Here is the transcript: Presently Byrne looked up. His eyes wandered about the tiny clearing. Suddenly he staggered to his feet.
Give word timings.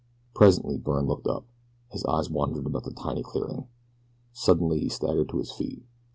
Presently 0.33 0.77
Byrne 0.79 1.05
looked 1.05 1.27
up. 1.27 1.45
His 1.91 2.03
eyes 2.05 2.27
wandered 2.27 2.65
about 2.65 2.85
the 2.85 2.91
tiny 2.91 3.21
clearing. 3.21 3.67
Suddenly 4.33 4.79
he 4.79 4.89
staggered 4.89 5.29
to 5.29 5.37
his 5.37 5.51
feet. 5.51 5.83